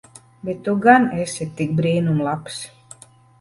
[0.47, 2.59] Bet tu gan esi tik brīnum labs.